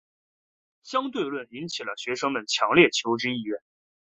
[0.81, 3.61] 相对论引起了学生们的强烈求知意愿。